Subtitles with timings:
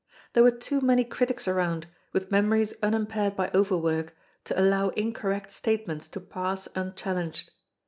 [0.33, 6.07] There were too many critics around, with memories unimpaired by overwork, to allow incorrect statements
[6.07, 7.51] to pass unchallenged.